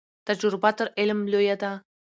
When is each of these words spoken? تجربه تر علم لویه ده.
تجربه 0.27 0.71
تر 0.77 0.87
علم 0.99 1.19
لویه 1.31 1.55
ده. 1.61 1.71